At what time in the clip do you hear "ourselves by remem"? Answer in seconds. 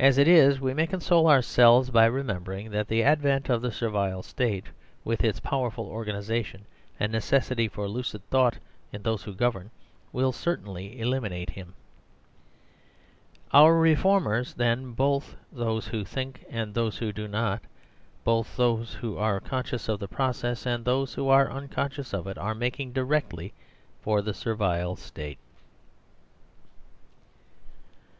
1.28-2.42